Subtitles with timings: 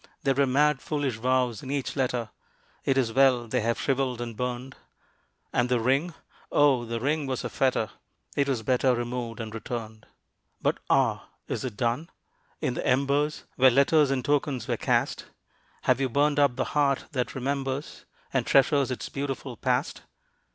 [0.23, 2.31] There were mad foolish vows in each letter,
[2.85, 4.73] It is well they have shriveled and burned,
[5.53, 6.15] And the ring!
[6.51, 7.91] oh, the ring was a fetter,
[8.35, 10.07] It was better removed and returned.
[10.59, 12.09] But ah, is it done?
[12.61, 15.25] in the embers Where letters and tokens were cast,
[15.83, 20.01] Have you burned up the heart that remembers, And treasures its beautiful past?